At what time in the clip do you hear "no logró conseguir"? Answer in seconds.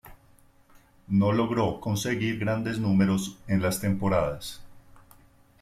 1.09-2.39